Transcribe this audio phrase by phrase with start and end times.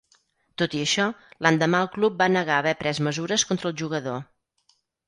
[0.61, 1.05] Tot i això,
[1.47, 4.21] l'endemà el club va negar haver pres mesures contra el jugador.